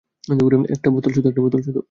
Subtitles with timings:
[0.75, 1.11] একটা বোতল
[1.15, 1.79] শুধু।